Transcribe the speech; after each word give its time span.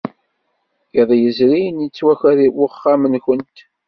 Iḍ 0.99 1.09
yezrin, 1.21 1.77
yettwaker 1.85 2.37
wexxam-nwent. 2.57 3.57